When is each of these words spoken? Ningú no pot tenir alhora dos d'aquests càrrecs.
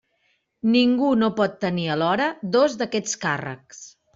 Ningú 0.75 1.09
no 1.25 1.29
pot 1.41 1.53
tenir 1.65 1.85
alhora 1.97 2.33
dos 2.57 2.81
d'aquests 2.81 3.21
càrrecs. 3.29 3.89